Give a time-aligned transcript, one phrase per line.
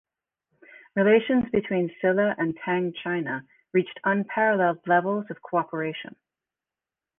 [0.95, 6.15] Relations between Silla and Tang China reached unparalleled levels of cooperation.